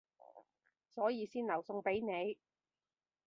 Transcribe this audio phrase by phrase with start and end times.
[0.87, 2.39] 所以先留餸畀你